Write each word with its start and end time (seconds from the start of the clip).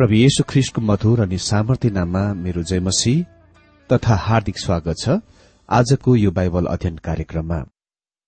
प्रभु 0.00 0.14
येशु 0.14 0.42
ख्रिस्टको 0.48 0.80
मधुर 0.80 1.20
अनि 1.20 1.38
सामर्थ्य 1.38 1.88
नाममा 1.90 2.22
मेरो 2.34 2.62
जयमसी 2.62 3.12
तथा 3.90 4.14
हार्दिक 4.16 4.58
स्वागत 4.58 4.96
छ 4.98 5.16
आजको 5.68 6.14
यो 6.16 6.30
बाइबल 6.30 6.66
अध्ययन 6.66 6.96
कार्यक्रममा। 6.98 7.58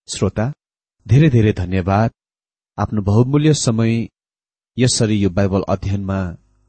श्रोता 0.09 0.45
धेरै 1.07 1.31
धेरै 1.31 1.53
धन्यवाद। 1.53 2.11
आफ्नो 2.79 3.03
बहुमूल्य 3.03 3.55
समय 3.55 3.95
यसरी 4.77 5.17
यो 5.17 5.31
बाइबल 5.31 5.65
अध्ययनमा 5.69 6.19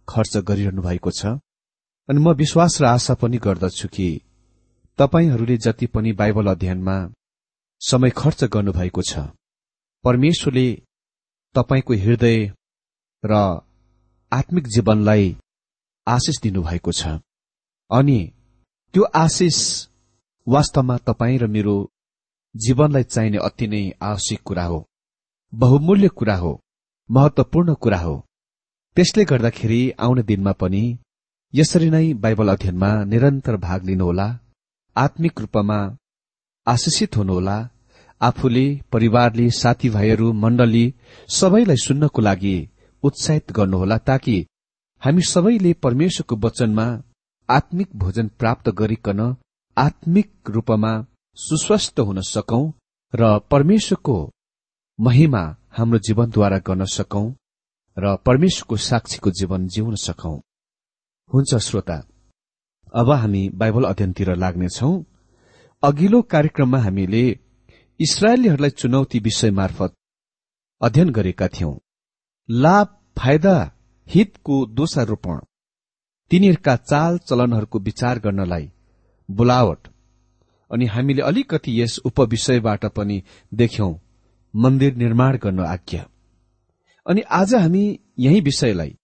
खर्च 0.07 0.37
गरिरहनु 0.37 0.81
भएको 0.81 1.11
छ। 1.11 1.35
अनि 2.09 2.19
म 2.19 2.33
विश्वास 2.35 2.81
र 2.81 2.85
आशा 2.85 3.13
पनि 3.15 3.37
गर्दछु 3.37 3.87
कि 3.87 4.07
तपाईँहरूले 4.99 5.57
जति 5.57 5.87
पनि 5.87 6.11
बाइबल 6.13 6.53
अध्ययनमा 6.55 6.97
समय 7.81 8.15
खर्च 8.15 8.43
गर्नुभएको 8.55 9.01
छ 9.01 9.27
परमेश्वरले 10.03 10.67
तपाईँको 11.55 11.93
हृदय 12.05 12.41
र 13.23 13.43
आत्मिक 14.33 14.67
जीवनलाई 14.67 15.37
आशिष 16.07 16.41
दिनुभएको 16.41 16.91
छ। 16.91 17.07
अनि 17.91 18.19
त्यो 18.93 19.03
आशिष 19.15 19.87
वास्तवमा 20.47 20.97
तपाईँ 20.97 21.37
र 21.37 21.47
मेरो 21.47 21.75
जीवनलाई 22.55 23.03
चाहिने 23.03 23.37
अति 23.37 23.67
नै 23.67 23.83
आवश्यक 24.01 24.41
कुरा 24.45 24.65
हो। 24.65 24.79
बहुमूल्य 25.53 26.07
कुरा 26.07 26.35
हो। 26.35 26.59
महत्वपूर्ण 27.09 27.73
कुरा 27.73 27.97
हो। 27.97 28.15
त्यसले 28.97 29.23
गर्दाखेरि 29.25 29.81
आउने 29.99 30.23
दिनमा 30.23 30.51
पनि 30.51 30.83
यसरी 31.53 31.89
नै 31.89 32.13
बाइबल 32.13 32.47
अध्ययनमा 32.49 32.91
निरन्तर 33.03 33.55
भाग 33.57 33.83
लिनुहोला 33.83 34.27
आत्मिक 34.95 35.39
रूपमा 35.41 35.79
आशिषित 36.67 37.17
हुनुहोला 37.17 37.57
आफूले 38.21 38.65
परिवारले 38.91 39.49
साथीभाइहरू 39.51 40.33
मण्डली 40.33 40.85
सबैलाई 41.29 41.77
सुन्नको 41.77 42.21
लागि 42.21 42.57
उत्साहित 43.03 43.51
गर्नुहोला 43.51 43.97
ताकि 43.97 44.35
हामी 45.01 45.21
सबैले 45.21 45.73
परमेश्वरको 45.73 46.35
वचनमा 46.47 46.85
आत्मिक 47.49 47.89
भोजन 47.95 48.27
प्राप्त 48.39 48.69
गरिकन 48.69 49.21
आत्मिक 49.77 50.49
रूपमा 50.49 50.93
सुस्वस्थ 51.37 51.99
हुन 51.99 52.21
सकौं 52.21 52.63
र 53.13 53.39
परमेश्वरको 53.51 54.17
महिमा 54.99 55.43
हाम्रो 55.77 55.99
जीवनद्वारा 55.99 56.57
गर्न 56.57 56.85
सकौं 56.85 57.25
र 57.97 58.15
परमेश्वरको 58.25 58.77
साक्षीको 58.77 59.31
जीवन 59.31 59.67
जिउन 59.67 59.95
सकौं। 59.95 60.37
हुन्छ 61.31 61.55
श्रोता 61.55 61.97
अब 62.93 63.09
हामी 63.11 63.49
बाइबल 63.49 63.83
अध्ययनतिर 63.83 64.35
लाग्नेछौ। 64.35 64.91
अघिल्लो 65.83 66.21
कार्यक्रममा 66.21 66.79
हामीले 66.79 67.23
इसरायलीहरूलाई 67.99 68.69
चुनौती 68.69 69.19
विषय 69.19 69.51
मार्फत 69.51 69.93
अध्ययन 70.81 71.09
गरेका 71.09 71.47
थियौं। 71.47 71.73
लाभ 72.49 72.87
फाइदा 73.19 73.71
हितको 74.09 74.65
दोषारोपण। 74.65 75.39
तिनीहरूका 76.31 76.75
चाल 76.75 77.17
चलनहरूको 77.17 77.79
विचार 77.79 78.19
गर्नलाई 78.19 78.71
बोलावट। 79.31 79.87
अनि 80.71 80.85
हामीले 80.85 81.21
अलिकति 81.21 81.81
यस 81.81 81.99
उपविषयबाट 82.05 82.85
पनि 82.85 83.23
देख्यौं 83.53 83.93
मन्दिर 84.55 84.95
निर्माण 84.95 85.37
गर्न 85.37 85.59
आज्ञा। 85.59 86.05
अनि 87.09 87.21
आज 87.21 87.55
हामी 87.55 87.99
यही 88.19 88.41
विषयलाई 88.41 88.95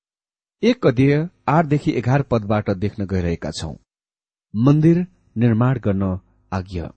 एक 0.64 0.88
अध्यय 0.88 1.30
आठदेखि 1.48 1.92
एघार 1.92 2.22
पदबाट 2.22 2.70
देख्न 2.70 3.06
गइरहेका 3.06 3.52
छौं। 3.52 3.76
मन्दिर 4.56 5.08
निर्माण 5.38 5.80
गर्न 5.80 6.20
आज्ञा। 6.54 6.92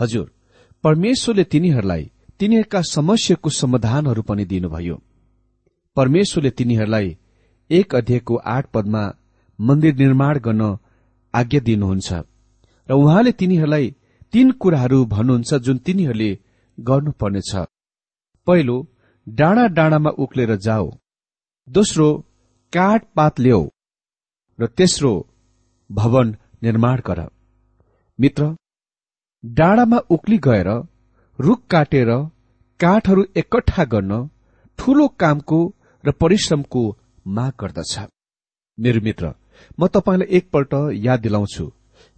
हजुर 0.00 0.34
परमेश्वरले 0.84 1.44
तिनीहरूलाई 1.44 2.10
तिनीहरूका 2.38 2.82
समस्याको 2.82 3.50
समाधानहरू 3.50 4.22
पनि 4.22 4.44
दिनुभयो। 4.44 5.02
परमेश्वरले 5.96 6.50
तिनीहरूलाई 6.50 7.16
एक 7.70 7.94
अध्ययको 7.94 8.36
आठ 8.52 8.66
पदमा 8.74 9.02
मन्दिर 9.58 9.94
निर्माण 9.94 10.38
गर्न 10.38 10.62
आज्ञा 11.34 11.60
दिनुहुन्छ। 11.60 12.10
र 12.88 12.92
उहाँले 12.94 13.32
तिनीहरूलाई 13.32 13.86
तीन 14.32 14.50
कुराहरू 14.60 14.98
भन्नुहुन्छ 15.06 15.54
जुन 15.66 15.78
तिनीहरूले 15.86 16.30
गर्नुपर्नेछ। 16.78 17.52
पहिलो 18.46 18.76
डाँडा 19.26 19.66
डाँडामा 19.76 20.10
उक्लेर 20.24 20.54
जाऊ 20.66 20.90
दोस्रो 21.68 22.08
काठ 22.72 23.00
पात 23.16 23.40
ल्याऊ। 23.40 23.68
र 24.58 24.66
तेस्रो 24.78 25.12
भवन 25.90 26.36
निर्माण 26.62 27.00
गर। 27.06 27.20
मित्र 28.18 28.42
डाँडामा 29.44 29.98
उक्ली 30.10 30.38
गएर 30.38 30.68
रूख 31.38 31.60
काटेर 31.70 32.10
काठहरू 32.80 33.22
एकट्ठा 33.36 33.84
गर्न 33.84 34.12
ठूलो 34.78 35.06
कामको 35.20 35.58
र 36.04 36.10
परिश्रमको 36.12 36.82
माग 37.26 37.52
गर्दछ। 37.60 37.98
मेरो 38.78 39.00
मित्र 39.00 39.32
म 39.80 39.86
तपाईँलाई 39.86 40.36
एकपल्ट 40.36 40.74
याद 41.04 41.20
दिलाउँछु 41.20 41.70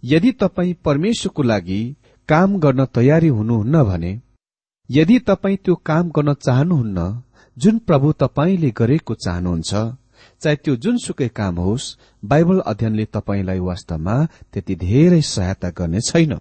यदि 0.03 0.31
तपाईँ 0.31 0.73
परमेश्वरको 0.85 1.43
लागि 1.43 1.81
काम 2.29 2.57
गर्न 2.59 2.85
तयारी 2.95 3.27
हुनुहुन्न 3.27 3.83
भने 3.83 4.13
यदि 4.89 5.19
तपाईँ 5.19 5.57
त्यो 5.57 5.75
काम 5.85 6.09
गर्न 6.09 6.33
चाहनुहुन्न 6.37 6.99
जुन 7.57 7.77
प्रभु 7.79 8.11
तपाईँले 8.19 8.69
गरेको 8.71 9.13
चाहनुहुन्छ 9.15 9.73
चाहे 10.41 10.55
त्यो 10.55 10.75
जुनसुकै 10.75 11.27
काम 11.35 11.55
होस् 11.57 11.93
बाइबल 12.23 12.59
अध्ययनले 12.65 13.05
तपाईँलाई 13.13 13.59
वास्तवमा 13.59 14.15
त्यति 14.53 14.75
धेरै 14.75 15.21
सहायता 15.25 15.69
गर्ने 15.69 15.99
छैन। 16.01 16.33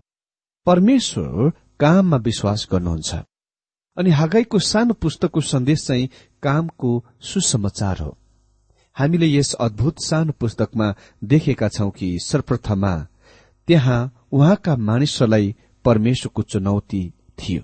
परमेश्वर 0.67 1.51
काममा 1.81 2.17
विश्वास 2.17 2.67
गर्नुहुन्छ। 2.73 3.15
अनि 3.97 4.11
हागाईको 4.11 4.59
सानो 4.59 4.95
पुस्तकको 4.95 5.41
सन्देश 5.41 5.87
चाहिँ 5.87 6.09
कामको 6.43 7.05
सुसमाचार 7.21 7.99
हो। 7.99 8.17
हामीले 8.97 9.27
यस 9.27 9.53
अद्भुत 9.55 10.03
सानो 10.05 10.33
पुस्तकमा 10.33 10.95
देखेका 11.25 11.69
छौं 11.69 11.91
कि 11.91 12.19
सर्वप्रथममा 12.19 12.95
त्यहाँ 13.69 14.27
उहाँका 14.33 14.77
मानिसहरूलाई 14.77 15.55
परमेश्वरको 15.85 16.43
चुनौती 16.43 17.03
थियो। 17.39 17.63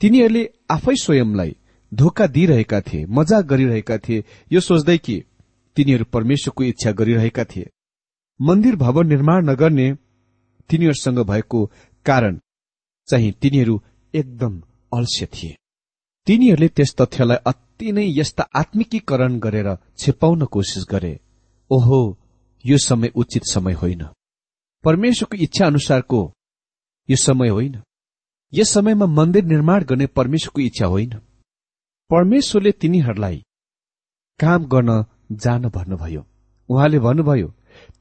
तिनीहरूले 0.00 0.48
आफै 0.70 0.94
स्वयंलाई 0.96 1.56
धोका 1.92 2.26
दिइरहेका 2.26 2.80
थिए 2.80 3.06
मजाक 3.06 3.44
गरिरहेका 3.44 3.98
थिए। 3.98 4.24
यो 4.52 4.60
सोच्दै 4.60 4.98
कि 4.98 5.22
तिनीहरू 5.76 6.04
परमेश्वरको 6.04 6.64
इच्छा 6.64 6.92
गरिरहेका 6.92 7.44
थिए। 7.44 7.70
मन्दिर 8.40 8.76
भवन 8.76 9.06
निर्माण 9.06 9.50
नगर्ने 9.50 9.92
तिनीहरूसँग 10.70 11.18
भएको 11.18 11.64
कारण 12.06 12.38
चाहिँ 13.08 13.32
तिनीहरू 13.32 13.80
एकदम 14.14 14.62
अल्स्य 14.96 15.26
थिए। 15.26 15.56
तिनीहरूले 16.26 16.68
त्यस 16.68 16.94
तथ्यलाई 16.94 17.36
अति 17.46 17.92
नै 17.92 18.06
यस्ता 18.18 18.42
आत्मिकीकरण 18.56 19.38
गरेर 19.38 19.68
छेपाउन 19.98 20.44
कोसिस 20.44 20.84
गरे। 20.90 21.14
ओहो 21.70 22.00
यो 22.64 22.78
समय 22.78 23.12
उचित 23.16 23.42
समय 23.44 23.72
होइन। 23.72 24.02
परमेश्वरको 24.84 25.36
इच्छा 25.36 25.66
अनुसारको 25.66 26.20
यो 27.08 27.16
समय 27.16 27.48
होइन। 27.48 27.82
यस 28.52 28.72
समयमा 28.72 29.06
मन्दिर 29.06 29.44
निर्माण 29.44 29.84
गर्ने 29.84 30.06
परमेश्वरको 30.06 30.60
इच्छा 30.60 30.86
होइन। 30.86 31.12
परमेश्वरले 32.10 32.72
तिनीहरूलाई 32.72 33.42
काम 34.40 34.64
गर्न 34.64 35.04
जान 35.32 35.68
भन्नुभयो। 35.68 36.22
उहाँले 36.68 36.98
भन्नुभयो 36.98 37.48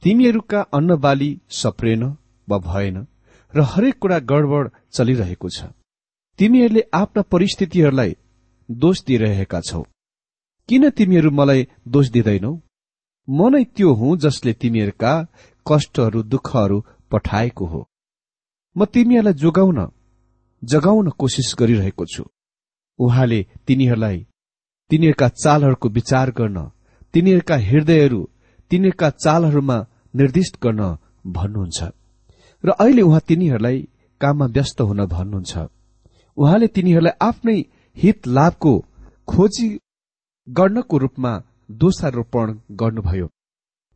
तिमीहरूका 0.03 0.61
अन्नबाली 0.73 1.29
सप्रेन 1.49 2.03
वा 2.47 2.57
भएन 2.59 3.07
र 3.53 3.61
हरेक 3.63 3.97
कुरा 3.99 4.19
गडबड 4.19 4.69
चलिरहेको 4.91 5.49
छ। 5.49 5.63
तिमीहरूले 6.39 6.81
आफ्ना 6.93 7.21
परिस्थितिहरूलाई 7.21 8.15
दोष 8.69 9.03
दिइरहेका 9.03 9.59
छौ। 9.59 9.81
किन 10.69 10.89
तिमीहरू 10.89 11.31
मलाई 11.31 11.67
दोष 11.87 12.09
दिँदैनौ? 12.09 12.51
म 13.27 13.49
नै 13.49 13.63
त्यो 13.75 13.93
हुँ 13.93 14.17
जसले 14.17 14.53
तिमीहरूका 14.53 15.11
कष्टहरू 15.65 16.23
दुःखहरू 16.23 16.77
पठाएको 17.11 17.65
हो। 17.65 17.81
म 18.75 18.85
तिमीहरूलाई 18.85 19.33
जोगाउन 19.33 19.79
जगाउन 20.63 21.09
कोसिस 21.19 21.53
गरिरहेको 21.59 22.05
छु। 22.05 22.23
उहाँले 22.99 23.39
तिनीहरूलाई 23.67 24.17
तिनीहरूका 24.91 25.27
चालहरूको 25.43 25.89
विचार 25.89 26.31
गर्न 26.31 26.57
तिनीहरूका 27.13 27.55
हृदयहरू 27.69 28.21
तिनीहरूका 28.71 29.09
चालहरूमा 29.09 29.77
निर्दिष्ट 30.15 30.55
गर्न 30.63 30.81
भन्नुहुन्छ। 31.27 31.79
र 32.63 32.69
अहिले 32.73 33.01
उहाँ 33.01 33.21
तिनीहरूलाई 33.27 33.77
काममा 34.21 34.45
व्यस्त 34.45 34.81
हुन 34.81 35.05
भन्नुहुन्छ। 35.05 35.53
उहाँले 36.37 36.67
तिनीहरूलाई 36.67 37.15
आफ्नै 37.21 37.57
हित 37.97 38.27
लाभको 38.27 38.73
खोजी 39.27 39.67
गर्नको 40.47 40.97
रूपमा 40.97 41.31
दोषारोपण 41.71 42.53
गर्नुभयो। 42.71 43.27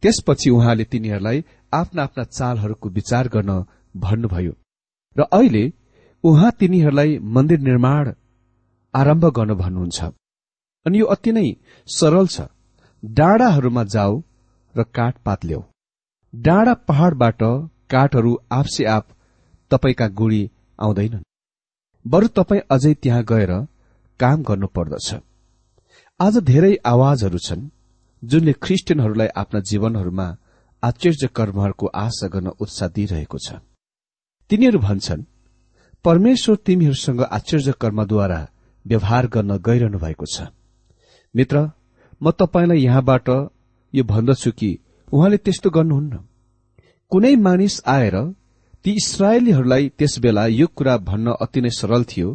त्यसपछि 0.03 0.49
उहाँले 0.49 0.83
तिनीहरूलाई 0.83 1.43
आफ्ना 1.73 2.03
आफ्ना 2.03 2.23
चालहरूको 2.29 2.89
विचार 2.89 3.27
गर्न 3.27 3.51
भन्नुभयो। 3.95 4.53
र 5.15 5.21
अहिले 5.31 5.63
उहाँ 6.23 6.51
तिनीहरूलाई 6.51 7.17
मन्दिर 7.35 7.59
निर्माण 7.59 8.13
आरम्भ 8.93 9.25
गर्न 9.29 9.53
भन्नुहुन्छ। 9.53 9.99
अनि 10.85 10.99
यो 10.99 11.05
अति 11.05 11.31
नै 11.31 11.47
सरल 11.87 12.27
छ। 12.27 12.47
डाँडाहरूमा 13.03 13.83
जाऊ 13.83 14.21
र 14.75 14.83
काठपात 14.95 15.45
ल्याऊ। 15.45 15.63
डाँडा 16.33 16.73
पहाड़बाट 16.87 17.43
काठहरू 17.91 18.31
आफसे 18.51 18.85
आफ 18.87 19.05
तपाईँका 19.71 20.07
गुडी 20.19 20.43
आउँदैनन्। 20.79 21.26
बरु 22.07 22.27
तपाईँ 22.27 22.61
अझै 22.71 22.93
त्यहाँ 22.93 23.23
गएर 23.23 23.51
काम 24.19 24.43
गर्नु 24.43 24.67
पर्दछ 24.67 25.07
आज 26.19 26.35
धेरै 26.43 26.73
आवाजहरू 26.85 27.37
छन् 27.37 27.63
जुनले 28.23 28.53
ख्रिस्टियनहरूलाई 28.63 29.27
आफ्ना 29.35 29.59
जीवनहरूमा 29.69 30.27
आश्चर्य 30.83 31.27
कर्महरूको 31.37 31.87
आशा 31.95 32.27
गर्न 32.27 32.47
उत्साह 32.63 32.89
दिइरहेको 32.89 33.37
छ। 33.37 33.59
तिनीहरू 34.49 34.79
भन्छन् 34.79 35.27
परमेश्वर 36.05 36.55
तिमीहरूसँग 36.65 37.21
आश्चर्य 37.29 37.73
कर्मद्वारा 37.81 38.39
व्यवहार 38.85 39.27
गर्न 39.27 39.57
गइरहनु 39.67 39.99
भएको 39.99 40.25
छ। 40.25 40.47
मित्र 41.35 41.55
म 42.21 42.31
तपाईँलाई 42.31 42.79
यहाँबाट 42.79 43.29
यो 43.93 44.03
भन्दछु 44.03 44.51
कि 44.51 44.69
उहाँले 45.07 45.37
त्यस्तो 45.37 45.69
गर्नुहुन्न। 45.69 46.15
कुनै 47.11 47.35
मानिस 47.47 47.75
आएर 47.87 48.15
ती 48.85 48.91
इसरायलीहरूलाई 48.91 49.89
त्यसबेला 49.89 50.45
यो 50.47 50.67
कुरा 50.67 50.97
भन्न 50.97 51.35
अति 51.41 51.61
नै 51.61 51.69
सरल 51.69 52.03
थियो 52.03 52.29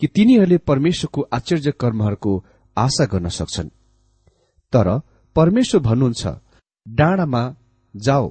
कि 0.00 0.06
तिनीहरूले 0.06 0.58
परमेश्वरको 0.58 1.20
आश्चर्य 1.32 1.70
कर्महरूको 1.80 2.32
आशा 2.76 3.04
गर्न 3.04 3.28
सक्छन्। 3.28 3.68
तर 4.72 4.88
परमेश्वर 5.36 5.80
भन्नुहुन्छ 5.80 6.26
डाँडामा 6.86 7.42
जाऊ 7.94 8.26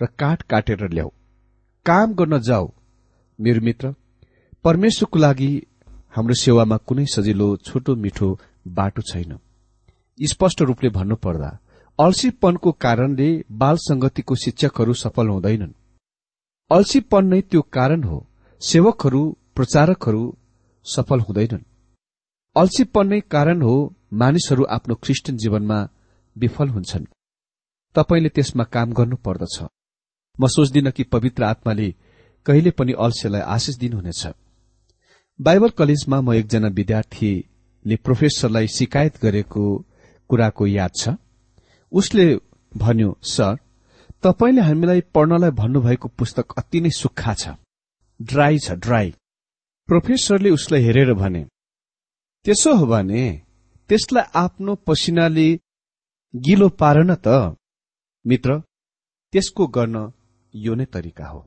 र 0.00 0.06
काठ 0.18 0.42
काटेर 0.42 0.88
ल्याऊ। 0.88 1.10
काम 1.86 2.14
गर्न 2.14 2.38
जाऊ 2.40 2.66
मेरो 3.38 3.60
मित्र। 3.60 3.94
परमेश्वरको 4.64 5.18
लागि 5.18 5.50
हाम्रो 6.16 6.34
सेवामा 6.34 6.76
कुनै 6.76 7.06
सजिलो 7.06 7.48
छोटो 7.56 7.94
मिठो 7.94 8.28
बाटो 8.68 9.02
छैन। 9.02 9.32
स्पष्ट 10.18 10.62
रूपले 10.62 10.88
भन्नुपर्दा 10.90 11.50
अल्छीपनको 11.98 12.72
कारणले 12.72 13.28
बाल 13.52 13.76
संगतिको 13.78 14.34
शिक्षकहरू 14.34 14.92
सफल 14.94 15.28
हुँदैनन्। 15.28 15.72
अल्छीपन 16.70 17.26
नै 17.26 17.40
त्यो 17.40 17.62
कारण 17.62 18.02
हो। 18.04 18.26
सेवकहरू 18.62 19.20
प्रचारकहरू 19.54 20.22
सफल 20.86 21.20
हुँदैनन्। 21.20 21.62
अल्छीपन 22.56 23.06
नै 23.06 23.20
कारण 23.20 23.62
हो 23.62 23.74
मानिसहरू 24.12 24.64
आफ्नो 24.64 24.94
क्रिस्चियन 24.94 25.36
जीवनमा 25.36 25.78
विफल 26.36 26.68
हुन्छन्। 26.68 27.04
तपाईँले 27.96 28.28
त्यसमा 28.28 28.64
काम 28.64 28.92
गर्नु 28.92 29.16
पर्दछ। 29.16 29.56
म 30.38 30.46
सोच्दिन 30.46 30.90
कि 30.90 31.02
पवित्र 31.04 31.42
आत्माले 31.44 31.88
कहिले 32.46 32.70
पनि 32.70 32.92
अल्छीलाई 32.98 33.40
आशिष 33.40 33.76
दिनुहुनेछ। 33.76 34.26
बाइबल 35.40 35.70
कलेजमा 35.78 36.20
म 36.20 36.32
एकजना 36.32 36.68
विद्यार्थीले 36.68 37.96
प्रोफेसरलाई 37.96 38.66
शिकायत 38.68 39.14
गरेको 39.22 39.64
कुराको 40.30 40.66
याद 40.66 40.92
छ। 40.98 41.14
उसले 41.92 42.26
भन्यो 42.72 43.10
सर 43.22 43.54
तपाईँले 44.26 44.60
हामीलाई 44.60 45.00
पढ्नलाई 45.14 45.50
भन्नुभएको 45.60 46.08
पुस्तक 46.18 46.52
अति 46.58 46.80
नै 46.80 46.90
सुक्खा 46.90 47.34
छ। 47.34 47.54
ड्राई 48.20 48.58
छ 48.58 48.72
ड्राई 48.84 49.10
प्रोफेसरले 49.88 50.50
उसलाई 50.50 50.82
हेरेर 50.82 51.12
भने 51.14 51.42
त्यसो 52.46 52.74
हो 52.76 52.86
भने 52.86 53.22
त्यसलाई 53.90 54.30
आफ्नो 54.34 54.74
पसिनाले 54.86 55.48
गिलो 56.34 56.68
पार 56.80 56.98
न 57.04 57.14
त। 57.14 57.54
मित्र 58.24 58.58
त्यसको 59.32 59.66
गर्न 59.66 59.96
यो 60.54 60.74
नै 60.74 60.84
तरिका 60.84 61.26
हो। 61.26 61.40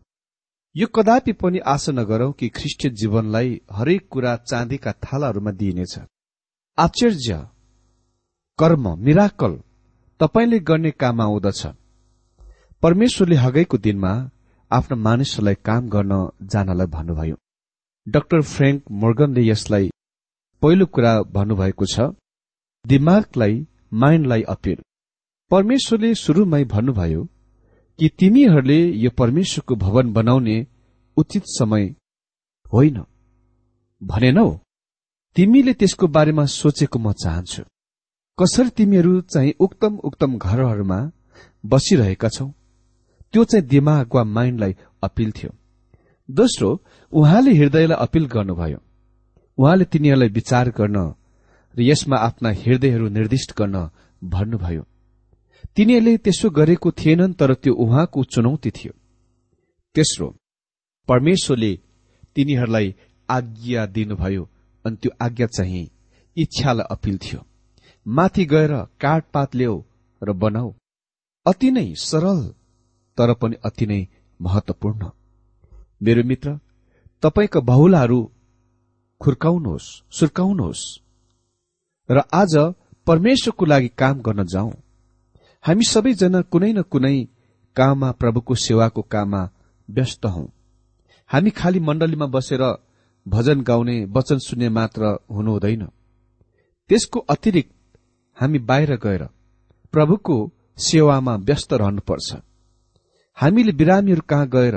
यो 0.75 0.87
कदापि 0.87 1.33
पनि 1.33 1.59
आशा 1.65 1.91
नगरौं 1.91 2.31
कि 2.31 2.49
ख्रिस्टियन 2.49 2.95
जीवनलाई 2.95 3.49
हरेक 3.71 4.07
कुरा 4.07 4.35
चाँदीका 4.49 4.91
थालाहरूमा 5.03 5.51
दिइनेछ। 5.51 5.99
आश्चर्य 6.77 7.37
कर्म 8.59 8.85
मिराकल 9.05 9.53
तपाईँले 10.19 10.59
गर्ने 10.59 10.91
काम 10.91 11.21
आउँदछ। 11.21 11.61
परमेश्वरले 12.83 13.35
हगैको 13.35 13.77
दिनमा 13.77 14.09
आफ्ना 14.71 14.95
मानिसहरूलाई 15.05 15.55
काम 15.67 15.87
गर्न 15.89 16.13
जानलाई 16.51 16.87
भन्नुभयो। 16.87 17.35
डाक्टर 18.07 18.41
फ्रेङ्क 18.51 18.83
मोर्गनले 19.01 19.41
यसलाई 19.47 19.89
पहिलो 20.61 20.85
कुरा 20.95 21.11
भन्नुभएको 21.35 21.85
छ 21.93 22.05
दिमागलाई 22.85 23.55
माइन्डलाई 24.01 24.41
अपिल 24.53 24.77
परमेश्वरले 25.51 26.13
शुरूमै 26.15 26.63
भन्नुभयो 26.73 27.23
कि 27.99 28.09
तिमीहरूले 28.19 28.79
यो 29.03 29.09
परमेश्वरको 29.21 29.75
भवन 29.83 30.13
बनाउने 30.13 30.55
उचित 31.17 31.43
समय 31.55 31.83
होइन। 32.65 32.97
भनेनौ 34.01 34.47
तिमीले 35.35 35.73
त्यसको 35.73 36.07
बारेमा 36.15 36.45
सोचेको 36.53 36.99
म 36.99 37.11
चाहन्छु। 37.23 37.63
कसरी 38.37 38.69
तिमीहरू 38.77 39.13
चाहिँ 39.33 39.53
उक्तम 39.59 39.97
उक्तम 40.07 40.37
घरहरूमा 40.37 40.99
बसिरहेका 41.63 42.29
छौ? 42.29 42.47
त्यो 43.33 43.43
चाहिँ 43.43 43.65
दिमाग 43.67 44.15
वा 44.15 44.23
माइन्डलाई 44.23 44.75
अपिल 45.03 45.31
थियो। 45.31 45.51
दोस्रो 46.29 46.69
उहाँले 47.13 47.51
हृदयलाई 47.53 47.97
अपिल 47.97 48.25
गर्नुभयो। 48.25 48.79
उहाँले 49.57 49.85
तिनीहरूलाई 49.85 50.29
विचार 50.29 50.69
गर्न 50.69 50.97
र 51.75 51.81
यसमा 51.81 52.17
आफ्ना 52.17 52.49
हृदयहरू 52.49 53.07
निर्दिष्ट 53.09 53.53
गर्न 53.57 53.89
भन्नुभयो। 54.23 54.83
तिनीहरूले 55.75 56.17
त्यसो 56.17 56.49
गरेको 56.49 56.91
थिएनन् 56.91 57.33
तर 57.33 57.53
त्यो 57.53 57.73
उहाँको 57.73 58.23
चुनौती 58.23 58.71
थियो। 58.71 58.93
तेस्रो 59.95 60.27
परमेश्वरले 61.07 61.79
तिनीहरूलाई 62.35 62.95
आज्ञा 63.29 63.85
दिनुभयो 63.85 64.43
अनि 64.85 64.95
त्यो 64.95 65.11
आज्ञा 65.21 65.47
चाहिँ 65.47 65.89
इच्छालाई 66.37 66.85
अपिल 66.91 67.17
थियो। 67.17 67.41
माथि 68.07 68.45
गएर 68.45 68.73
काठपात 69.01 69.55
ल्याऊ 69.55 69.83
र 70.21 70.33
बनाऊ। 70.33 70.73
अति 71.45 71.71
नै 71.71 71.93
सरल 71.95 72.41
तर 73.19 73.33
पनि 73.33 73.55
अति 73.65 73.85
नै 73.85 74.01
महत्वपूर्ण 74.39 75.09
मेरो 76.01 76.23
मित्र 76.23 76.59
तपाईँका 77.23 77.59
बहुलाहरू 77.59 78.19
खुर्काउनुहोस् 79.21 79.87
सुर्काउनुहोस्। 80.11 80.83
र 82.09 82.17
आज 82.33 82.53
परमेश्वरको 83.07 83.65
लागि 83.65 83.87
काम 83.97 84.21
गर्न 84.21 84.43
जाउँ। 84.43 84.71
हामी 85.63 85.83
सबैजना 85.83 86.41
कुनै 86.41 86.71
न 86.73 86.81
कुनै 86.81 87.17
काममा 87.75 88.11
प्रभुको 88.11 88.55
सेवाको 88.55 89.01
काममा 89.01 89.41
व्यस्त 89.89 90.25
हौ। 90.25 90.43
हामी 91.29 91.49
खालि 91.49 91.79
मण्डलीमा 91.79 92.25
बसेर 92.25 92.63
भजन 93.25 93.61
गाउने 93.61 93.97
वचन 94.05 94.37
सुन्ने 94.37 94.69
मात्र 94.69 95.01
हुनु 95.31 95.51
हुँदैन 95.51 95.83
त्यसको 96.89 97.19
अतिरिक्त 97.29 97.75
हामी 98.37 98.59
बाहिर 98.59 98.95
गएर 98.95 99.23
प्रभुको 99.93 100.35
सेवामा 100.77 101.35
व्यस्त 101.35 101.73
रहनुपर्छ। 101.73 102.29
हामीले 103.41 103.71
बिरामीहरू 103.71 104.21
कहाँ 104.29 104.47
गएर 104.47 104.75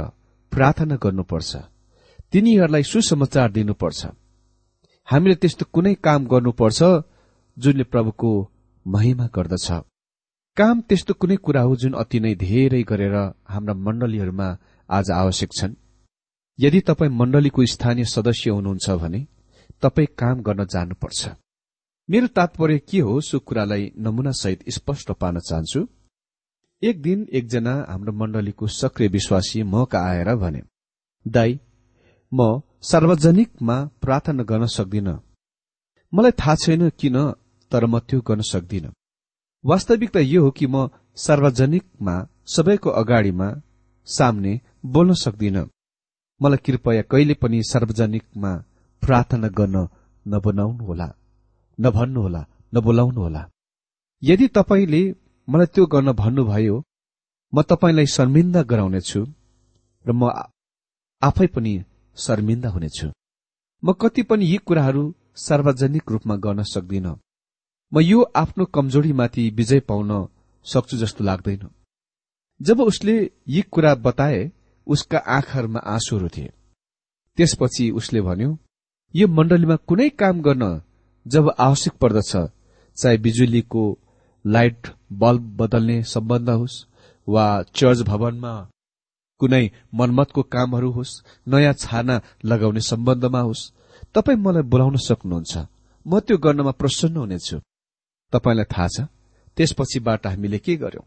प्रार्थना 0.52 0.97
गर्नुपर्छ? 0.97 1.57
तिनीहरूलाई 2.33 2.83
सुसमाचार 2.83 3.50
दिनुपर्छ। 3.50 4.07
हामीले 5.09 5.35
त्यस्तो 5.35 5.64
कुनै 5.73 5.95
काम 5.95 6.26
गर्नुपर्छ 6.26 6.83
जुनले 7.59 7.85
प्रभुको 7.85 8.31
महिमा 8.87 9.26
गर्दछ। 9.26 9.71
काम 10.57 10.81
त्यस्तो 10.81 11.14
कुनै 11.14 11.37
कुरा 11.37 11.62
हो 11.62 11.76
जुन 11.76 11.92
अति 11.92 12.21
नै 12.21 12.35
धेरै 12.35 12.83
गरेर 12.83 13.16
हाम्रा 13.49 13.75
मण्डलीहरूमा 13.75 14.59
आज 14.90 15.11
आवश्यक 15.11 15.50
छन्? 15.52 15.75
यदि 16.61 16.81
तपाईँ 16.81 17.11
मण्डलीको 17.11 17.66
स्थानीय 17.66 18.04
सदस्य 18.04 18.50
हुनुहुन्छ 18.50 18.90
भने 18.90 19.26
तपाईँ 19.83 20.14
काम 20.19 20.42
गर्न 20.42 20.64
जानुपर्छ। 20.64 21.28
मेरो 22.11 22.26
तात्पर्य 22.26 22.78
के 22.78 23.00
हो 23.00 23.21
सो 23.21 23.38
कुरालाई 23.38 23.92
नमूनासहित 23.99 24.64
स्पष्ट 24.69 25.11
पार्न 25.12 25.38
चाहन्छु। 25.38 25.87
एक 26.83 27.03
दिन 27.03 27.27
एकजना 27.33 27.73
हाम्रो 27.89 28.12
मण्डलीको 28.12 28.67
सक्रिय 28.67 29.09
विश्वासी 29.09 29.62
मका 29.62 29.99
आएर 30.07 30.35
भने 30.37 30.62
दाई 31.27 31.53
म 32.33 32.61
सार्वजनिकमा 32.83 33.77
प्रार्थना 34.03 34.43
गर्न 34.43 34.67
सक्दिन। 34.67 35.09
मलाई 36.12 36.31
थाहा 36.41 36.55
छैन 36.55 36.89
किन 37.01 37.19
तर 37.73 37.87
म 37.87 37.99
त्यो 37.99 38.21
गर्न 38.21 38.43
सक्दिन। 38.43 38.91
वास्तविकता 39.65 40.21
यो 40.23 40.43
हो 40.43 40.51
कि 40.51 40.67
म 40.67 40.89
सार्वजनिकमा 41.17 42.15
सबैको 42.47 42.91
अगाडिमा 43.03 43.49
सामने 44.09 44.53
बोल्न 44.87 45.15
सक्दिन। 45.15 45.59
मलाई 46.41 46.65
कृपया 46.67 47.03
कहिले 47.03 47.35
पनि 47.35 47.62
सार्वजनिकमा 47.62 48.53
प्रार्थना 49.03 49.49
गर्न 49.59 49.77
नबनाउनुहोला 50.27 51.09
नभन्नुहोला 51.79 52.43
नबोलाउनुहोला। 52.75 53.43
यदि 54.23 54.47
तपाईँले 54.49 55.03
मलाई 55.49 55.67
त्यो 55.67 55.87
गर्न 55.87 56.13
भन्नुभयो 56.13 56.77
म 57.53 57.63
तपाईँलाई 57.63 58.07
शर्मिन्दा 58.07 58.63
गराउनेछु 58.63 59.21
र 60.05 60.11
म 60.13 60.23
आफै 61.23 61.47
पनि 61.47 61.73
शर्मिन्दा 62.17 62.69
हुनेछु। 62.69 63.09
म 63.83 63.93
कति 63.93 64.23
पनि 64.23 64.45
यी 64.47 64.57
कुराहरू 64.67 65.03
सार्वजनिक 65.37 66.05
रूपमा 66.11 66.37
गर्न 66.37 66.63
सक्दिन। 66.65 67.07
म 67.93 68.01
यो 68.01 68.19
आफ्नो 68.35 68.65
कमजोरीमाथि 68.65 69.45
विजय 69.51 69.81
पाउन 69.81 70.11
सक्छु 70.67 70.97
जस्तो 70.97 71.25
लाग्दैन। 71.25 71.63
जब 72.61 72.81
उसले 72.81 73.15
यी 73.49 73.63
कुरा 73.71 73.95
बताए 73.95 74.41
उसका 74.87 75.19
आँखाहरूमा 75.37 75.81
आँसुहरू 75.87 76.29
थिए। 76.29 76.53
त्यसपछि 77.39 77.91
उसले 77.91 78.21
भन्यो 78.21 78.51
यो 79.15 79.29
मण्डलीमा 79.29 79.77
कुनै 79.89 80.09
काम 80.21 80.41
गर्न 80.41 80.65
जब 81.27 81.45
आवश्यक 81.59 81.95
पर्दछ 81.95 82.33
चाहे 82.97 83.17
बिजुलीको 83.19 83.83
लाइट 84.45 84.89
बल्ब 85.23 85.43
बदल्ने 85.57 86.03
सम्बन्ध 86.05 86.51
होस् 86.51 86.85
वा 87.29 87.47
चर्च 87.75 88.01
भवनमा 88.03 88.55
कुनै 89.41 89.65
मनमतको 89.95 90.43
कामहरू 90.55 90.91
होस् 90.91 91.21
नयाँ 91.47 91.75
छाना 91.75 92.21
लगाउने 92.45 92.81
सम्बन्धमा 92.81 93.41
होस् 93.41 93.71
तपाईँ 94.15 94.39
मलाई 94.39 94.63
बोलाउन 94.73 94.97
सक्नुहुन्छ। 95.07 95.53
म 96.07 96.21
त्यो 96.21 96.37
गर्नमा 96.39 96.73
प्रसन्न 96.81 97.17
हुनेछु। 97.17 97.57
तपाईँलाई 98.33 98.69
थाहा 98.73 98.89
छ 98.95 99.07
त्यसपछिबाट 99.57 100.27
हामीले 100.27 100.59
के 100.59 100.77
गर्यौं 100.77 101.07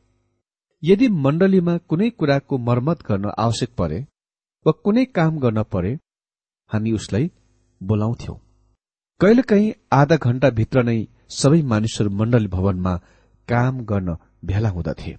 यदि 0.84 1.08
मण्डलीमा 1.26 1.76
कुनै 1.90 2.10
कुराको 2.10 2.58
मर्मत 2.68 3.00
गर्न 3.10 3.26
आवश्यक 3.38 3.72
परे 3.78 4.00
वा 4.66 4.72
कुनै 4.86 5.06
काम 5.18 5.40
गर्न 5.40 5.64
परे 5.74 5.92
हामी 6.70 6.92
उसलाई 6.92 7.32
बोलाउँथ्यौं। 7.82 8.38
कहिलेकाहीँ 9.22 9.76
आधा 9.92 10.16
घण्टाभित्र 10.18 10.84
नै 10.84 11.00
सबै 11.40 11.62
मानिसहरू 11.72 12.10
मण्डली 12.20 12.48
भवनमा 12.48 12.94
काम 13.48 13.82
गर्न 13.82 14.16
भेला 14.46 14.70
हुँदथे। 14.70 15.16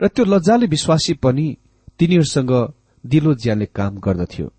र 0.00 0.08
त्यो 0.08 0.24
लज्जाले 0.24 0.66
विश्वासी 0.66 1.14
पनि 1.14 1.56
तिनीहरूसँग 1.98 2.52
दिलो 3.04 3.34
ज्यानले 3.34 3.66
काम 3.66 3.98
गर्दथ्यो। 3.98 4.52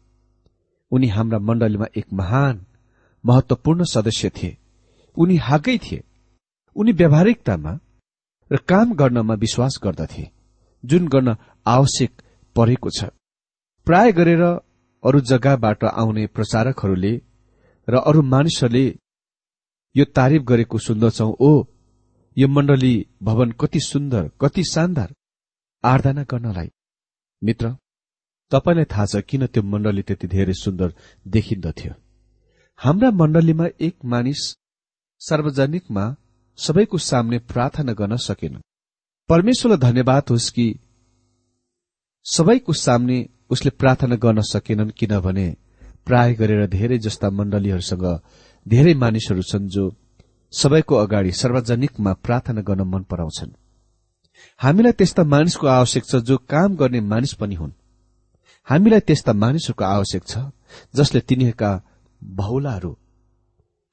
उनी 0.91 1.07
हाम्रा 1.07 1.39
मण्डलीमा 1.39 1.86
एक 1.98 2.05
महान 2.13 2.65
महत्वपूर्ण 3.24 3.83
सदस्य 3.83 4.29
थिए। 4.29 4.57
उनी 5.17 5.36
हाकै 5.38 5.77
थिए। 5.77 6.03
उनी 6.75 6.91
व्यावहारिकतामा 6.91 7.79
र 8.51 8.57
काम 8.67 8.93
गर्नमा 8.93 9.33
विश्वास 9.33 9.79
गर्दथे 9.83 10.29
जुन 10.83 11.07
गर्न 11.07 11.36
आवश्यक 11.65 12.12
परेको 12.55 12.89
छ। 12.89 13.03
प्राय 13.88 14.12
गरेर 14.12 14.43
अरू 15.03 15.19
जग्गाबाट 15.21 15.83
आउने 15.83 16.25
प्रचारकहरूले 16.27 17.13
र 17.88 17.95
अरू 17.98 18.21
मानिसहरूले 18.21 18.86
यो 19.95 20.05
तारिफ 20.05 20.41
गरेको 20.41 20.77
सुन्दछौ 20.77 21.29
ओ 21.39 21.51
यो 22.38 22.48
मण्डली 22.48 22.94
भवन 23.24 23.52
कति 23.52 23.80
सुन्दर 23.80 24.30
कति 24.41 24.63
शानदार। 24.63 25.13
आराधना 25.84 26.24
गर्नलाई। 26.24 26.70
मित्र 27.41 27.76
तपाईँलाई 28.52 28.86
थाहा 28.86 29.06
छ 29.06 29.22
किन 29.30 29.46
त्यो 29.48 29.63
मण्डली 29.63 30.02
त्यति 30.02 30.28
धेरै 30.28 30.54
सुन्दर 30.54 30.94
देखिन्दथ्यो? 31.28 31.94
हाम्रा 32.80 33.10
मण्डलीमा 33.12 33.65
एक 33.82 33.96
मानिस 34.06 34.41
सार्वजनिकमा 35.22 36.06
सबैको 36.60 36.98
सामने 36.98 37.38
प्रार्थना 37.52 37.94
गर्न 37.94 38.15
सकेन। 38.17 38.62
परमेश्वरलाई 39.30 39.80
धन्यवाद 39.80 40.24
होस् 40.30 40.50
कि 40.50 40.67
सबैको 42.26 42.74
सामने 42.74 43.17
उसले 43.50 43.72
प्रार्थना 43.72 44.15
गर्न 44.15 44.41
सकेनन् 44.41 44.91
किनभने 44.91 45.48
प्राय 46.06 46.34
गरेर 46.34 46.67
धेरै 46.67 46.98
जस्ता 46.98 47.30
मण्डलीहरूसँग 47.30 48.06
धेरै 48.65 48.94
मानिसहरू 48.94 49.41
छन् 49.41 49.70
जो 49.70 49.84
सबैको 50.54 50.96
अगाडि 50.96 51.32
सार्वजनिकमा 51.32 52.14
प्रार्थना 52.14 52.62
गर्न 52.62 52.82
मन 52.84 53.04
पराउँछन्। 53.04 53.52
हामीलाई 54.60 54.92
त्यस्ता 54.92 55.24
मानिसको 55.24 55.68
आवश्यक 55.68 56.04
छ 56.06 56.16
जो 56.22 56.38
काम 56.50 56.76
गर्ने 56.76 57.00
मानिस 57.02 57.34
पनि 57.34 57.56
हुन्। 57.56 57.72
हामीलाई 58.68 59.00
त्यस्ता 59.00 59.34
मानिसहरूको 59.34 59.84
आवश्यक 59.86 60.24
छ 60.28 60.38
जसले 60.96 61.20
तिनीहरूका 61.22 61.72
बहुलाहरू 62.22 62.92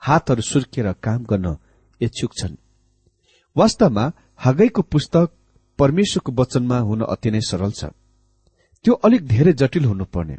हातहरू 0.03 0.43
सुर्केर 0.43 0.93
काम 1.03 1.25
गर्न 1.25 1.57
इच्छुक 2.01 2.33
छन्। 2.35 2.57
वास्तवमा 3.57 4.05
हगैको 4.45 4.83
पुस्तक 4.83 5.31
परमेश्वरको 5.79 6.33
वचनमा 6.33 6.79
हुन 6.79 7.01
अति 7.05 7.31
नै 7.31 7.41
सरल 7.41 7.71
छ। 7.71 7.85
त्यो 8.85 8.93
अलिक 9.07 9.27
धेरै 9.27 9.53
जटिल 9.53 9.85
हुनुपर्ने। 9.85 10.37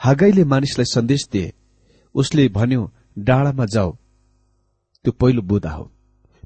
हगाईले 0.00 0.44
मानिसलाई 0.44 0.84
सन्देश 0.86 1.28
दिए 1.32 1.52
उसले 2.14 2.48
भन्यो 2.48 2.82
डाँडामा 3.18 3.64
जाऊ 3.66 3.90
त्यो 5.04 5.12
पहिलो 5.12 5.42
बुँदा 5.42 5.70
हो। 5.70 5.90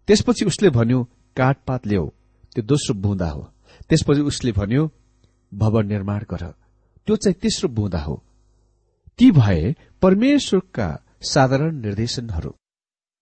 त्यसपछि 0.07 0.45
उसले 0.45 0.71
भन्यो 0.71 1.03
काठपात 1.37 1.87
ल्याऊ 1.87 2.07
त्यो 2.55 2.63
दोस्रो 2.65 2.95
बुँदा 2.95 3.29
हो। 3.31 3.43
त्यसपछि 3.89 4.21
उसले 4.21 4.53
भन्यो 4.53 4.91
भवन 5.53 5.87
निर्माण 5.87 6.21
गर 6.31 6.45
त्यो 7.07 7.17
चाहिँ 7.17 7.35
तेस्रो 7.35 7.69
बुँदा 7.69 8.01
हो। 8.01 8.23
ती 9.19 9.31
भए 9.31 9.75
परमेश्वरका 10.03 10.89
साधारण 11.23 11.81
निर्देशनहरू। 11.81 12.53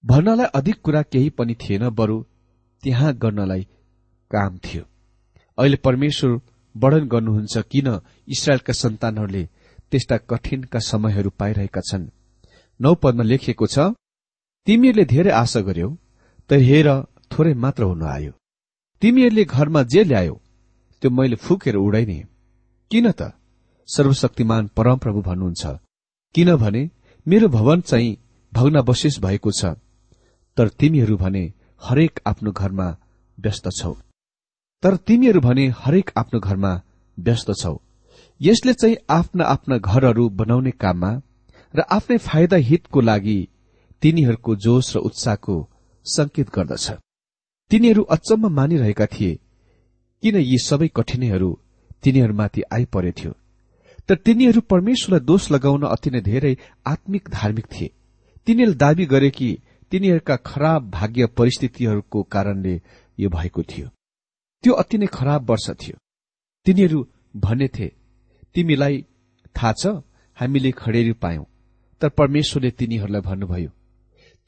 भन्नलाई 0.05 0.47
अधिक 0.55 0.81
कुरा 0.83 1.03
केही 1.03 1.31
पनि 1.31 1.55
थिएन 1.55 1.88
बरु 1.90 2.23
त्यहाँ 2.83 3.14
गर्नलाई 3.14 3.62
काम 4.31 4.59
थियो। 4.59 4.85
अहिले 5.59 5.77
परमेश्वर 5.77 6.40
वर्णन 6.75 7.09
गर्नुहुन्छ 7.09 7.59
किन 7.71 7.88
इसरायलका 8.29 8.73
सन्तानहरूले 8.73 9.45
त्यस्ता 9.90 10.16
कठिनका 10.31 10.79
समयहरू 10.79 11.31
पाइरहेका 11.31 11.81
छन्। 11.81 12.11
नौ 12.81 12.95
पदमा 12.95 13.23
लेखिएको 13.23 13.66
छ 13.66 13.79
तिमीहरूले 14.66 15.05
धेरै 15.05 15.33
आशा 15.42 15.61
गर्यौ 15.68 15.88
तर 16.51 16.59
हेर 16.68 16.88
थोरै 17.31 17.53
मात्र 17.62 17.83
हुन 17.83 18.03
आयो। 18.14 18.33
तिमीहरूले 19.03 19.44
घरमा 19.44 19.83
जे 19.92 20.03
ल्यायो 20.05 20.35
त्यो 21.03 21.11
मैले 21.11 21.37
फुकेर 21.44 21.77
उडाइने। 21.77 22.18
किन 22.90 23.07
त? 23.11 23.20
सर्वशक्तिमान 23.88 24.62
परमप्रभु 24.77 25.20
भन्नुहुन्छ 25.29 25.62
किनभने 26.35 26.83
मेरो 27.27 27.48
भवन 27.48 27.81
चाहिँ 27.81 28.18
भग्नावशेष 28.53 29.18
भएको 29.18 29.51
छ 29.59 29.75
तर 30.57 30.68
तिमीहरू 30.81 31.16
भने 31.16 31.44
हरेक 31.83 32.20
आफ्नो 32.27 32.51
घरमा 32.53 32.88
व्यस्त 33.38 33.66
छौ। 33.79 33.92
तर 34.83 34.96
तिमीहरू 35.07 35.40
भने 35.40 35.64
हरेक 35.83 36.11
आफ्नो 36.16 36.38
घरमा 36.40 36.72
व्यस्त 37.18 37.51
छौ। 37.61 37.75
यसले 38.40 38.72
चाहिँ 38.75 38.96
आफ्ना 39.11 39.44
आफ्ना 39.44 39.77
घरहरू 39.79 40.29
बनाउने 40.38 40.70
काममा 40.83 41.11
र 41.75 41.81
आफ्नै 41.96 42.18
फाइदा 42.29 42.57
हितको 42.68 43.01
लागि 43.01 43.38
तिनीहरूको 44.03 44.57
जोश 44.57 44.97
र 44.97 44.99
उत्साहको 45.01 45.57
संकेत 46.07 46.49
गर्दछ। 46.51 46.87
तिनीहरू 47.71 48.03
अचम्म 48.15 48.49
मानिरहेका 48.53 49.07
थिए 49.07 49.38
किन 50.23 50.37
यी 50.37 50.59
सबै 50.59 50.88
कठिनाईहरू 50.97 51.51
तिनीहरूमाथि 52.03 52.62
आइपरेथ्यो 52.73 53.33
तर 54.09 54.15
तिनीहरू 54.17 54.61
परमेश्वरलाई 54.62 55.27
दोष 55.27 55.51
लगाउन 55.53 55.83
अति 55.87 56.11
नै 56.11 56.21
धेरै 56.21 56.55
आत्मिक 56.87 57.29
धार्मिक 57.31 57.67
थिए। 57.67 57.91
तिनीहरूले 58.47 58.77
दावी 58.77 59.05
गरे 59.07 59.31
कि 59.31 59.49
तिनीहरूका 59.93 60.37
खराब 60.37 60.91
भाग्य 60.91 61.27
परिस्थितिहरूको 61.38 62.23
कारणले 62.23 62.75
यो 63.19 63.29
भएको 63.29 63.62
थियो। 63.62 63.87
त्यो 64.65 64.73
अति 64.75 64.99
नै 64.99 65.07
खराब 65.07 65.51
वर्ष 65.51 65.69
थियो। 65.81 65.97
तिनीहरू 66.67 66.99
भनेथे 67.37 67.88
तिमीलाई 68.55 69.05
थाहा 69.57 69.73
छ 69.73 69.95
हामीले 70.37 70.71
खडेरी 70.73 71.12
पायौं। 71.23 71.45
तर 72.03 72.09
परमेश्वरले 72.09 72.71
तिनीहरूलाई 72.71 73.21
भन्नुभयो 73.21 73.71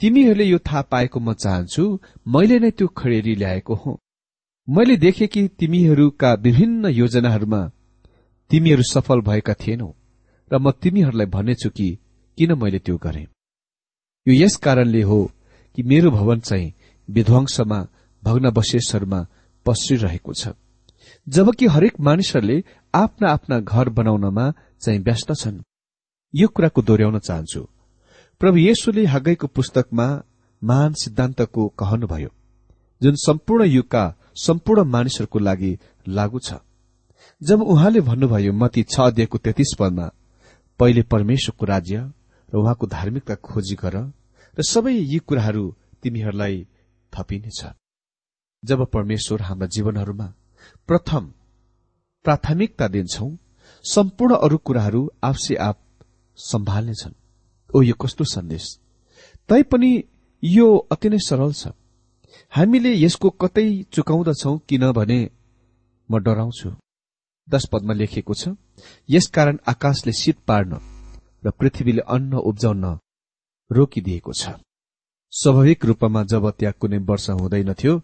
तिमीहरूले 0.01 0.45
यो 0.45 0.59
थाहा 0.59 0.83
पाएको 0.83 1.21
म 1.21 1.33
चाहन्छु 1.33 1.83
मैले 2.27 2.59
नै 2.59 2.71
त्यो 2.71 2.87
खडेरी 2.89 3.35
ल्याएको 3.35 3.75
हुँ। 3.75 3.99
मैले 4.69 4.97
देखे 4.97 5.27
कि 5.27 5.49
तिमीहरूका 5.49 6.33
विभिन्न 6.35 6.87
योजनाहरूमा 6.87 7.61
तिमीहरू 8.51 8.83
सफल 8.83 9.21
भएका 9.21 9.55
थिएनौ 9.55 9.91
र 10.51 10.59
म 10.59 10.71
तिमीहरूलाई 10.71 11.27
भन्नेछु 11.27 11.71
कि 11.71 11.89
किन 12.39 12.53
मैले 12.55 12.79
त्यो 12.79 12.97
गरेँ। 12.97 13.27
यो 14.27 14.45
यस 14.45 14.57
कारणले 14.57 15.03
हो 15.03 15.21
कि 15.75 15.83
मेरो 15.83 16.11
भवन 16.11 16.41
चाहिँ 16.41 16.73
विध्वंसमा 17.09 17.79
भग्नावशेषहरूमा 18.23 19.27
पस्रिरहेको 19.67 20.33
छ। 20.33 20.49
जबकि 21.29 21.67
हरेक 21.67 22.01
मानिसहरूले 22.01 22.65
आफ्ना 22.95 23.29
आफ्ना 23.29 23.61
घर 23.61 23.89
बनाउनमा 23.89 24.47
चाहिँ 24.81 25.01
व्यस्त 25.01 25.33
छन्। 25.33 25.63
यो 26.35 26.49
कुराको 26.49 26.83
दोहोऱ्याउन 26.83 27.19
चाहन्छु। 27.19 27.61
प्रभु 28.41 28.59
येशुले 28.59 29.05
हगैको 29.07 29.47
पुस्तकमा 29.47 30.07
महान 30.63 30.93
सिद्धान्तको 30.95 31.67
कहनुभयो 31.79 32.29
जुन 33.01 33.15
सम्पूर्ण 33.17 33.65
युगका 33.65 34.03
सम्पूर्ण 34.37 34.85
मानिसहरूको 34.85 35.39
लागि 35.39 35.73
लागू 36.09 36.39
छ। 36.39 36.55
जब 37.43 37.63
उहाँले 37.63 38.01
भन्नुभयो 38.01 38.53
मती 38.53 38.83
छ 38.83 39.01
अध्ययको 39.01 39.39
तेत्तीस 39.39 39.75
पदमा 39.79 40.11
पहिले 40.81 41.03
परमेश्वरको 41.03 41.67
राज्य 41.67 41.97
र 42.49 42.57
उहाँको 42.57 42.87
धार्मिकता 42.87 43.35
खोजी 43.47 43.75
गर 43.75 43.97
र 44.57 44.63
सबै 44.63 44.93
यी 44.93 45.19
कुराहरू 45.19 45.65
तिमीहरूलाई 46.03 46.67
थपिनेछ। 47.13 47.61
जब 48.63 48.87
परमेश्वर 48.87 49.43
हाम्रा 49.43 49.67
जीवनहरूमा 49.67 50.29
प्रथम 50.89 51.33
प्राथमिकता 52.25 52.89
दिन्छौ 52.89 53.29
सम्पूर्ण 53.85 54.35
अरू 54.37 54.57
कुराहरू 54.59 55.03
आफसे 55.23 55.55
आप 55.63 55.79
सम्हाल्नेछन् 56.39 57.24
ओ 57.75 57.83
यो 57.83 57.95
कस्तो 57.95 58.25
सन्देश? 58.25 58.65
तैपनि 59.49 59.93
यो 60.43 60.67
अति 60.93 61.09
नै 61.09 61.19
सरल 61.19 61.53
छ। 61.53 61.73
हामीले 62.53 62.93
यसको 62.95 63.31
कतै 63.31 63.67
चुकाउँदछौ 63.93 64.57
किनभने 64.69 65.19
म 66.09 66.19
डराउँछु। 66.19 66.71
दश 67.49 67.65
पदमा 67.73 67.95
लेखिएको 67.95 68.35
छ 68.35 68.49
यसकारण 69.09 69.59
आकाशले 69.69 70.13
शीत 70.13 70.39
पार्न 70.47 70.79
र 71.45 71.51
पृथ्वीले 71.51 72.03
अन्न 72.07 72.33
उब्जाउन 72.41 72.85
रोकिदिएको 73.71 74.33
छ। 74.33 74.55
स्वाभाविक 75.33 75.85
रूपमा 75.85 76.23
जब 76.25 76.51
त्यहाँ 76.51 76.75
कुनै 76.81 76.99
वर्षा 77.09 77.33
हुँदैनथ्यो 77.33 77.95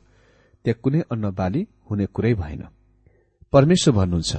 त्यहाँ 0.64 0.80
कुनै 0.82 1.00
अन्न 1.10 1.30
बाली 1.30 1.66
हुने 1.90 2.06
कुरै 2.06 2.34
भएन। 2.34 2.62
परमेश्वर 3.52 3.94
भन्नुहुन्छ 3.94 4.32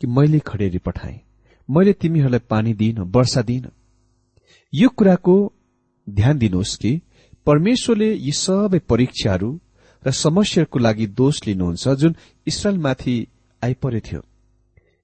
कि 0.00 0.06
मैले 0.06 0.38
खडेरी 0.38 0.78
पठाएँ। 0.78 1.20
मैले 1.68 1.92
तिमीहरूलाई 1.92 2.42
पानी 2.50 2.72
दिइन 2.74 2.98
वर्षा 3.14 3.42
दिइन। 3.42 3.70
यो 4.72 4.88
कुराको 4.88 5.36
ध्यान 6.06 6.38
दिनुहोस् 6.38 6.76
कि 6.76 6.92
परमेश्वरले 7.46 8.10
यी 8.16 8.32
सबै 8.34 8.78
परीक्षाहरू 8.88 9.50
र 10.02 10.10
समस्याहरूको 10.16 10.78
लागि 10.78 11.06
दोष 11.14 11.40
लिनुहुन्छ 11.46 11.88
जुन 12.00 12.16
इसरायलमाथि 12.46 13.16
आइपरेथ्यो 13.62 14.20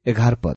एघार 0.07 0.35
पद। 0.35 0.57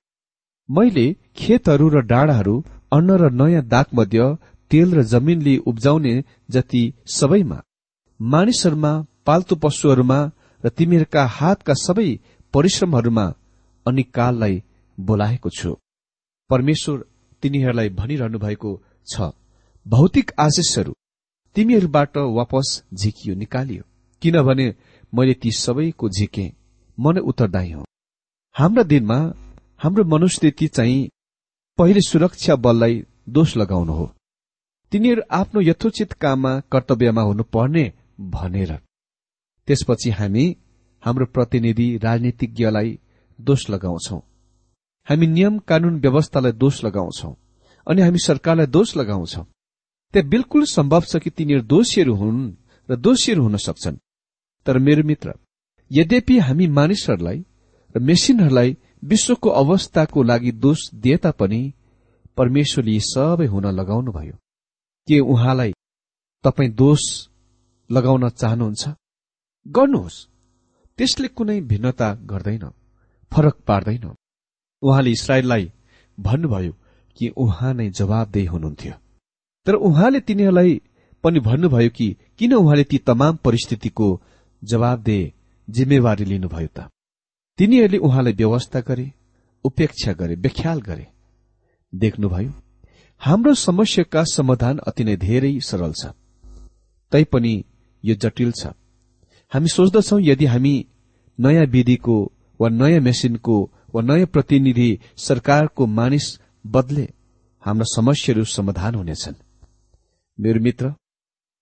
मैले 0.70 1.06
खेतहरू 1.36 1.88
र 1.90 2.02
डाँडाहरू 2.04 2.56
अन्न 2.92 3.18
र 3.18 3.30
नयाँ 3.32 3.64
दाग 3.66 3.86
मध्य 3.94 4.36
तेल 4.72 4.94
र 4.94 5.04
जमिनले 5.04 5.58
उब्जाउने 5.66 6.14
जति 6.50 6.84
सबैमा 7.08 7.62
मानिसहरूमा 8.20 8.94
पाल्तु 9.26 9.56
पशुहरूमा 9.56 10.20
र 10.64 10.70
तिमीहरूका 10.70 11.24
हातका 11.38 11.74
सबै 11.84 12.10
परिश्रमहरूमा 12.54 13.26
अनि 13.86 14.04
काललाई 14.16 14.56
बोलाएको 14.98 15.50
छु। 15.50 15.72
परमेश्वर 16.50 16.98
तिनीहरूलाई 17.42 17.90
भनिरहनु 17.90 18.40
भएको 18.40 18.72
छ। 19.08 19.32
भौतिक 19.88 20.32
आशिषहरू 20.40 20.94
तिमीहरूबाट 21.56 22.18
वापस 22.18 22.84
झिकियो 22.94 23.36
निकालियो। 23.36 23.84
किनभने 24.22 24.76
मैले 25.14 25.34
ती 25.34 25.52
सबैको 25.52 26.10
झिके। 26.10 26.46
म 27.00 27.12
नै 27.12 27.20
उत्तरदायी 27.20 27.72
हो। 27.72 27.86
हाम्रा 28.56 28.84
दिनमा 28.84 29.18
हाम्रो 29.84 30.04
मनुस्थिति 30.04 30.68
चाहिँ 30.68 31.10
पहिले 31.78 32.02
सुरक्षा 32.02 32.56
बललाई 32.56 33.04
दोष 33.30 33.58
लगाउनु 33.58 33.94
हो। 33.94 34.06
तिनीहरू 34.92 35.22
आफ्नो 35.32 35.62
यथोचित 35.62 36.14
काममा 36.14 36.60
कर्तव्यमा 36.72 37.22
हुनुपर्ने 37.22 37.94
भनेर। 38.20 38.72
त्यसपछि 39.68 40.10
हामी 40.10 40.46
हाम्रो 41.04 41.26
प्रतिनिधि 41.26 41.98
राजनीतिज्ञलाई 41.98 43.00
दोष 43.42 43.70
लगाउँछौ। 43.70 44.20
हामी 45.08 45.28
नियम 45.28 45.58
कानून 45.60 46.00
व्यवस्थालाई 46.00 46.52
दोष 46.52 46.84
लगाउँछौ 46.84 47.32
अनि 47.88 48.02
हामी 48.02 48.20
सरकारलाई 48.20 48.66
दोष 48.66 48.98
लगाउँछौ। 48.98 49.44
त्यहाँ 50.14 50.30
बिल्कुल 50.30 50.66
सम्भव 50.66 51.02
छ 51.02 51.16
कि 51.16 51.30
तिनीहरू 51.30 51.64
दोषीहरू 51.64 52.16
हुन् 52.16 52.42
र 52.90 52.96
दोषीहरू 52.96 53.44
हुन 53.44 53.58
सक्छन्। 53.58 53.98
तर 54.66 54.78
मेरो 54.78 55.04
मित्र 55.04 55.34
यद्यपि 55.92 56.38
हामी 56.40 56.68
मानिसहरूलाई 56.68 57.46
र 57.96 58.00
मेसिनहरूलाई 58.00 58.78
विश्वको 59.04 59.50
अवस्थाको 59.50 60.24
लागि 60.24 60.52
दोष 60.52 60.80
दिए 60.94 61.18
तापनि 61.18 61.62
परमेश्वरले 62.38 62.92
यी 62.92 63.00
सबै 63.04 63.46
हुन 63.46 63.66
लगाउनुभयो। 63.66 64.36
के 65.08 65.20
उहाँलाई 65.20 65.74
तपाईँ 66.44 66.72
दोष 66.72 67.02
लगाउन 67.90 68.30
चाहनुहुन्छ? 68.30 68.84
गर्नुहोस्। 69.68 70.28
त्यसले 70.98 71.28
कुनै 71.28 71.60
भिन्नता 71.62 72.14
गर्दैन 72.14 72.66
फरक 73.32 73.56
पार्दैन। 73.68 74.06
उहाँले 74.82 75.12
इसरायललाई 75.12 75.72
भन्नुभयो 76.18 76.74
कि 77.18 77.30
उहाँ 77.38 77.74
नै 77.74 77.90
जवाबदेही 77.90 78.46
हुनुहुन्थ्यो। 78.46 78.94
तर 79.66 79.74
उहाँले 79.76 80.20
तिनीहरूलाई 80.20 80.82
पनि 81.24 81.40
भन्नुभयो 81.40 81.90
कि 81.90 82.08
किन 82.40 82.54
उहाँले 82.54 82.84
ती 82.84 82.98
तमाम 82.98 83.36
परिस्थितिको 83.46 84.08
जवाबदेह 84.62 85.32
जिम्मेवारी 85.68 86.26
लिनुभयो 86.26 86.68
त? 86.68 86.90
तिनीहरूले 87.60 87.98
उहाँलाई 87.98 88.34
व्यवस्था 88.34 88.80
गरे 88.80 89.12
उपेक्षा 89.66 90.14
गरे 90.14 90.36
व्याख्याल 90.36 90.82
गरे। 90.82 91.08
देख्नुभयो 91.94 92.52
हाम्रो 93.22 93.54
समस्याका 93.54 94.24
समाधान 94.24 94.78
अति 94.88 95.04
नै 95.04 95.16
धेरै 95.18 95.60
सरल 95.60 95.94
छ। 95.94 96.14
तैपनि 97.12 97.54
यो 98.04 98.16
जटिल 98.16 98.52
छ। 98.52 98.74
हामी 99.52 99.68
सोच्दछौ 99.68 100.20
यदि 100.20 100.46
हामी 100.46 100.74
नयाँ 101.40 101.66
विधिको 101.66 102.18
वा 102.60 102.70
नयाँ 102.70 103.02
मेसिनको 103.02 103.56
वा 103.94 104.02
नयाँ 104.02 104.26
प्रतिनिधि 104.26 104.90
सरकारको 105.18 105.86
मानिस 105.88 106.26
बदले 106.66 107.08
हाम्रा 107.64 107.86
समस्याहरू 107.90 108.44
समाधान 108.46 108.96
हुनेछन्। 108.96 109.36
मेरो 110.40 110.60
मित्र 110.60 110.94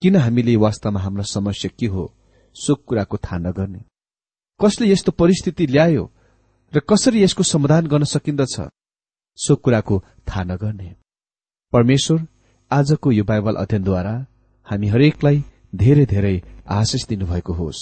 किन 0.01 0.15
हामीले 0.15 0.55
वास्तवमा 0.55 0.99
हाम्रो 0.99 1.23
समस्या 1.23 1.71
के 1.79 1.87
हो 1.87 2.03
सो 2.55 2.75
कुराको 2.75 3.17
थाहा 3.17 3.37
नगर्ने? 3.37 3.79
कसले 4.59 4.87
यस्तो 4.91 5.11
परिस्थिति 5.11 5.67
ल्यायो 5.67 6.03
र 6.73 6.79
कसरी 6.89 7.23
यसको 7.23 7.43
समाधान 7.43 7.87
गर्न 7.87 8.03
सकिन्दछ 8.03 8.55
सो 9.37 9.55
कुराको 9.55 9.99
थाहा 10.27 10.43
नगर्ने? 10.43 10.95
परमेश्वर 11.73 12.25
आजको 12.71 13.11
यो 13.11 13.23
बाइबल 13.23 13.55
अध्ययनद्वारा 13.55 14.15
हामी 14.67 14.87
हरेकलाई 14.87 15.43
धेरै 15.75 16.05
धेरै 16.05 16.35
आशिष 16.69 17.07
दिनुभएको 17.07 17.53
होस्। 17.53 17.79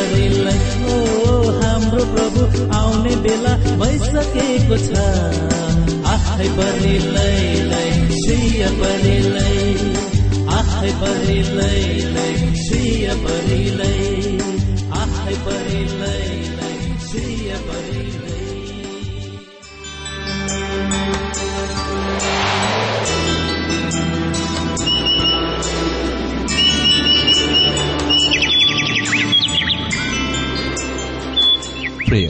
हरेलाई 0.00 0.60
ओ 0.92 0.98
हाम्रो 1.62 2.04
प्रभु 2.12 2.42
आउने 2.76 3.14
बेला 3.24 3.54
भइसकेको 3.80 4.76
छ। 4.86 5.08
आफै 6.12 6.48
परिलाई 6.58 7.90
सिय 8.22 8.62
परिलाई। 8.80 10.08
आफै 10.58 10.92
परिलाई 11.02 11.90
परि 13.24 13.64
लै 13.78 13.94
आफै 15.00 15.36
परिलाई 15.46 16.38
परि 17.66 18.04
लै 18.22 18.40
prayer. 32.10 32.29